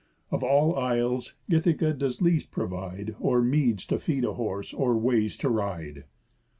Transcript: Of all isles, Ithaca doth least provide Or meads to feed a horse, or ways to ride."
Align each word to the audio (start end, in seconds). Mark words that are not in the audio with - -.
Of 0.31 0.41
all 0.41 0.75
isles, 0.77 1.35
Ithaca 1.47 1.93
doth 1.93 2.21
least 2.21 2.49
provide 2.49 3.15
Or 3.19 3.39
meads 3.43 3.85
to 3.85 3.99
feed 3.99 4.25
a 4.25 4.33
horse, 4.33 4.73
or 4.73 4.97
ways 4.97 5.37
to 5.37 5.47
ride." 5.47 6.05